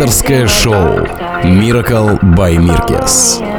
Авторское 0.00 0.46
шоу 0.46 1.04
Miracle 1.44 2.18
by 2.34 2.56
Mirkes. 2.56 3.49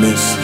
miss 0.00 0.43